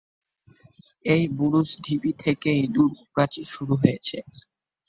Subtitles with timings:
[1.05, 4.17] এই বুরুজ ঢিবি থেকেই দুর্গ প্রাচীর শুরু হয়েছে।